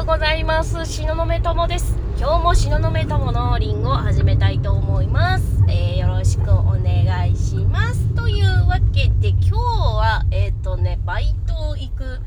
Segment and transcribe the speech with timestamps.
[0.00, 0.70] ようございます。
[0.86, 1.94] 東雲友です。
[2.18, 8.14] 今日も東雲友のリンゴを始めたいと思います、えー、よろしくお願いします。
[8.14, 12.20] というわけで今日はえっ、ー、とねバイト行く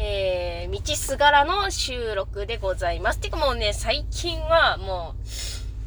[0.00, 3.18] えー、道すがらの収録でございます。
[3.18, 5.26] てかもうね、最近はもう、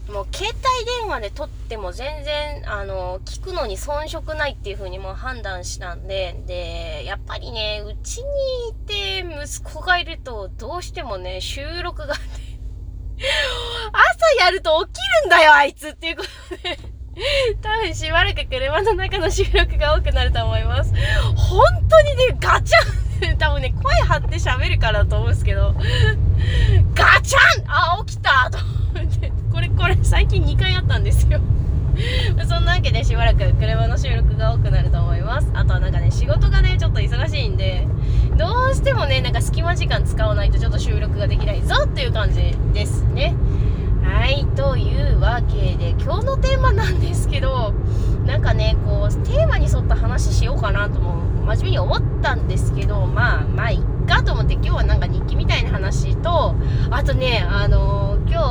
[0.10, 8.24] もう携帯電話で撮っても全然、あの、聞くのに遜色ないっていう風にもう判断したんで、で、やっぱりね、うちに
[8.70, 12.20] いて息子がいると、どうしてもね、収録がね
[13.92, 16.80] 朝やると起きるんだよ、あいつっていうことで
[17.62, 20.94] 多分しばらく車の中の収録が多くなると思います。
[21.36, 25.74] 本当にね、ガチャン多分ね、声張って喋るからと思うんですけど、
[26.96, 28.58] ガチャンあ、起きたと。
[29.82, 31.40] これ最近2回あったんですよ。
[32.48, 35.50] そんなわけでしばらく車の収録が多くなると思います。
[35.56, 37.88] あとはなんかね仕事がねちょっと忙しいんで
[38.38, 43.34] どうしてもねなんか隙間時間使わないとちょっと収録ができないぞっていう感じですね。
[44.04, 47.74] はいというわけで今日のテーマなんですけど
[48.28, 51.16] なんかねこうテーマに沿った話しようかなとも
[51.48, 56.54] 真面目に思ったんですけどまあまあいっかと思って今日はなんか日記みたいな話と
[56.92, 58.42] あとねあのー、今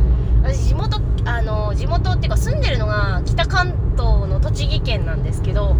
[0.00, 0.04] 日
[0.44, 5.74] 私地元あの地元っていうか住んでるのが北関東の栃木県なんですけど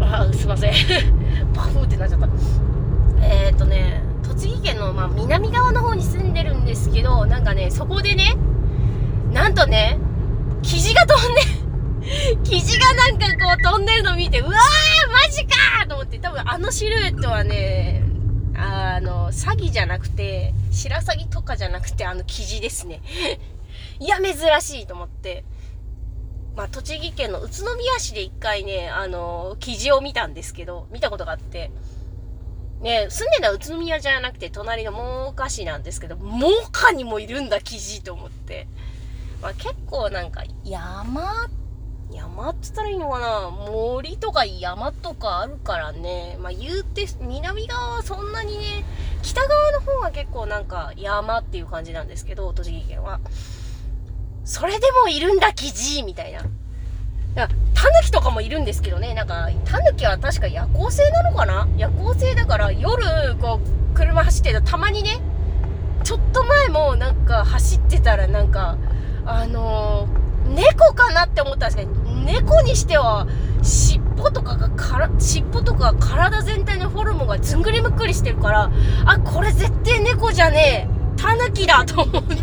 [0.00, 0.72] あすいません
[1.54, 2.28] パフってなっちゃった
[3.22, 8.36] えー、っとね栃木県の、まあ、南側の方に住んでるんですけどなんかねそこでね
[9.32, 9.98] なんとね
[10.62, 11.40] キジが飛んで
[12.44, 14.52] キジがなんかこう飛んでるの見てうわー
[15.12, 18.08] マジかと思って多分あのシルエットはね
[18.58, 23.00] あの、詐欺じゃなくて、白鷺とかじゃなくて、あの、生地ですね。
[24.00, 25.44] いや、珍しいと思って。
[26.56, 31.70] まあ、栃木県の宇都宮市で一回ね、あの、記事を見たんですけど、見たことがあって、
[32.80, 38.66] ね、住んでた宇都宮じゃなくて、隣の真岡市なんですけど、真岡にもいるんだ、記事と思って。
[39.40, 41.48] まあ、結構なんか、山
[42.10, 43.50] 山って言ったらいいのかな？
[43.50, 46.38] 森とか山とかあるからね。
[46.40, 48.84] まあ言うて、南側はそんなにね、
[49.20, 53.20] 北側の方が結構なんか山っていう感じなんですけど、栃木県は。
[54.48, 56.40] それでもいるんだ、キジみたいな。
[57.74, 61.68] タヌキとかもいるんですけどね、なんか、タヌキは確か夜行性なのかな？
[61.76, 65.20] 夜行性だから夜、こう、車走ってるとたまにね、
[66.02, 68.78] ちょっと前もなんか走ってたらなんか、
[69.26, 71.90] あのー猫かなって思ったんですけど、
[72.24, 73.26] 猫にしては、
[73.62, 78.70] 尻尾とかがから尻尾とか体全体のフォルムがずんぐりむっくりしてるから
[79.04, 80.98] あこれ絶対猫じゃねえ。
[81.20, 82.38] タヌキだと思って。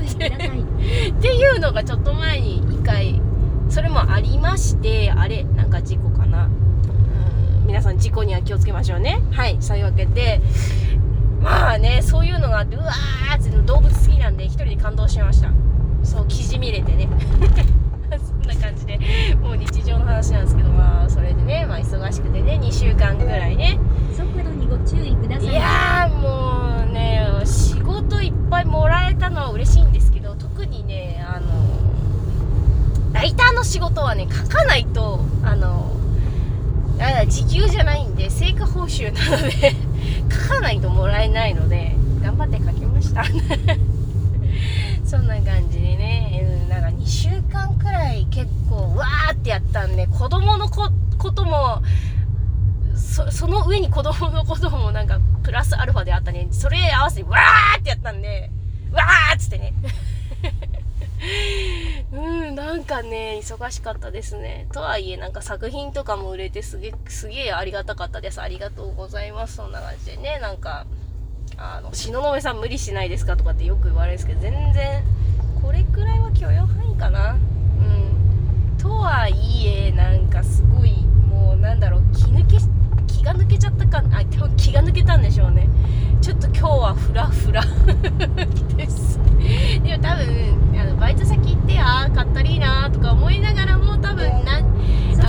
[1.55, 3.21] いうのがちょっと前に一回
[3.69, 6.45] それもありましてあれなんか事故かな。
[6.45, 9.21] うん皆さん事故には気をつけましょうね。
[9.31, 10.41] はいそういうわけで
[11.41, 15.51] まあねそういうのがあってうわーって動物好きなんで一人で感動しました。
[16.03, 17.07] そう記事見れてね。
[18.19, 18.99] そんな感じで
[19.41, 23.79] もう日常の話なんですけどまあそれでね、まあ、忙しくてね2週間ぐらいね
[24.15, 31.75] 速度にご注意くださいいやもうね仕事いっぱいもらえたのは嬉しいんですけど特にねあの
[33.11, 35.91] ライターの仕事はね書かないとあの
[36.97, 39.75] あ時給じゃないんで成果報酬なので
[40.47, 41.93] 書かないともらえないので
[42.23, 43.25] 頑張って書きました
[45.03, 50.89] そんな感じでね、なんか2週間くらい結構わーってやったんで、子供のこ
[51.31, 51.83] とも、
[52.95, 56.47] そその上に子供のこともなんかプラスアルファであったね。
[56.51, 58.49] それ合わせてわーってやったんで、
[58.91, 59.73] わーっつってね。
[62.11, 64.67] うん、なんかね、忙しかったですね。
[64.71, 68.41] とはいえ、なんか作品とかも売れてすげすげえありがたかったです。
[68.41, 69.55] ありがとうございます。
[69.55, 70.85] そんな感じでね、なんか、
[71.57, 75.03] あの東雲さん無理しないですかとかってよく言われるんですけど全然
[75.61, 82.57] これくらいは許容範囲かなうんとはいえなんかすごいもうなんだろう気抜け
[83.07, 84.25] 気が抜けちゃったかあ
[84.57, 85.69] 気が抜けたんでしょうね
[86.25, 87.61] ちょっと今日はフラフラ。
[88.75, 89.19] で す
[89.83, 94.61] でも多分あのバイト先行ってああかったりいなとか思いながらも多分なあ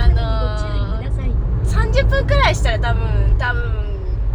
[0.08, 3.62] のー、30分くらいしたら多分多分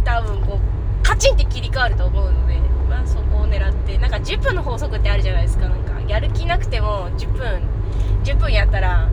[0.04, 2.54] 多分こうカチンって切り替わると思うので、
[2.88, 5.68] まあ、そこを狙ってなんか10分の法則ってあるじゃないですか。
[5.68, 7.60] なんかやる気なくても10分
[8.22, 9.08] 10分やったら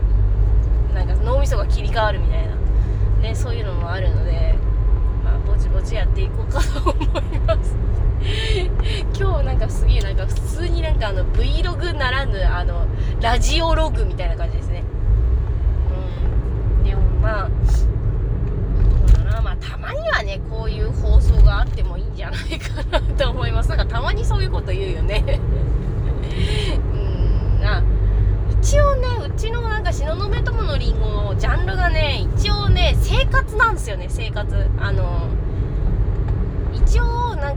[0.94, 2.54] なんか脳みそが切り替わるみたいな、
[3.22, 4.49] ね、そういうのもあるので、まあ、
[5.70, 7.76] ぼちやっていこうかと思います。
[9.18, 12.86] 今日なんかすげえなんか普通になんかあの Vlog ならぬあの
[13.20, 14.84] ラジオログみたいな感じですね。
[16.78, 16.84] うん。
[16.84, 17.48] でもまあ
[19.42, 23.70] まあたまにはねこういう放送があってもいいんじゃないかなと思います。
[23.70, 25.40] なんかたまにそういうこと言うよね。
[27.58, 27.64] うん。
[27.64, 27.82] あ
[28.60, 34.68] 一応ねうちのなんか東雲友のりんごのジャンルがね一応ね生活なんですよね生活。
[34.78, 35.49] あの一応なん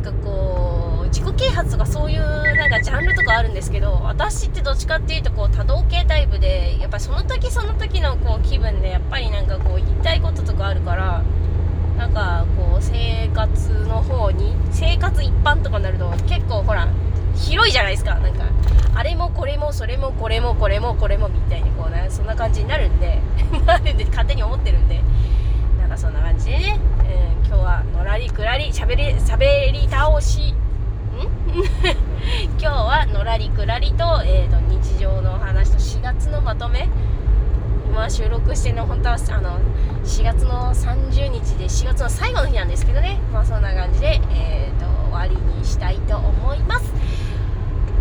[0.03, 11.23] かこう自己啓発とかそういうなんかジャンルとかあるんですけど私ってどっちかっていうとこう多動系タイプでやっぱその時その時のこう気分でやっぱりなんかこう言いたいこととかあるから
[11.97, 16.87] なんかこう生活の方に生活一般とかになると結構ほら
[17.35, 18.15] 広いじゃないですか。
[18.15, 18.43] なんか
[18.95, 23.19] あれもこれもそれもこれもこれもこれもみたいにこうねそんな感じになるんで
[23.65, 25.01] なるんで勝手に思ってるんで
[25.79, 30.55] なんかそんな感じでね、えー今日はのらりくらりしゃべりしゃべり倒しん
[32.59, 33.23] 今日はの
[33.97, 36.89] と,、えー、と日常のお話と4月のまとめ
[37.87, 39.59] 今収録してるの本当はあの
[40.03, 46.91] 4月の30日で4月の最後の日なんですけどねまあそんな感じで、えー、と終わりにしたいと思います。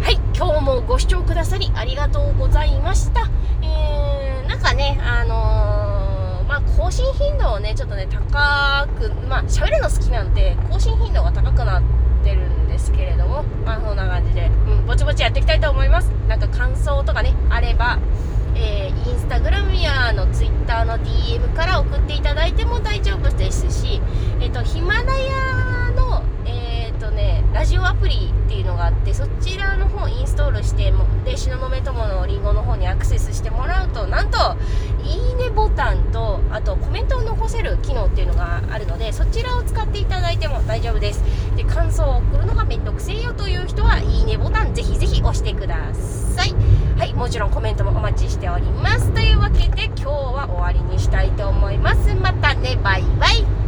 [0.02, 3.28] はい今日もご視聴くださりありがとうございました。
[3.62, 6.12] えー、なんかねあのー
[6.52, 11.82] まあ更新頻度をねちょっとね高くまあ喋るの好きなんで更新頻度が高くなっ
[12.22, 17.98] てるんですけれどもまあそんな感じで、うん、ぼちぼちやっていきたいと思いますなんか感想とかねあれば
[18.54, 24.00] えー、インスタグラムやのツイッターの DM から送っていただいても大丈夫ですし、
[24.40, 34.56] えっ、と、ヒマラヤの、えっ、とね、ラジオアプリっていうのがあって、そちらの方インストールしても、で、東雲友のリンゴの方にアクセスしてもらうと、なんと、
[35.02, 41.22] いいねボタンと、あとコメントを残せる機能っていうのがあるので、そちらを使っていただいても大丈夫です。
[41.56, 42.20] で、感想を
[43.02, 46.54] せよという人は、いいねボタンぜひぜひ押してください。
[46.96, 49.12] はい、もちろんコメントもお待ちしております。
[49.12, 52.14] というわけで今日は終わりにしたいと思います。
[52.14, 53.61] またね、バイバイ。